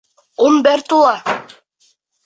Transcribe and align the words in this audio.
Ун 0.45 0.57
бер 0.69 0.83
тула. 0.89 1.15